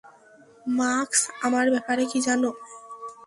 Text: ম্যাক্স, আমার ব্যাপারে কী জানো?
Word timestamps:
ম্যাক্স, 0.77 1.19
আমার 1.41 1.65
ব্যাপারে 1.73 2.03
কী 2.11 2.19
জানো? 2.27 2.49